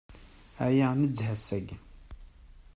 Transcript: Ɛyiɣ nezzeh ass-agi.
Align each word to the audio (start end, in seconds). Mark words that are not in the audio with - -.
Ɛyiɣ 0.65 0.91
nezzeh 0.95 1.29
ass-agi. 1.35 1.77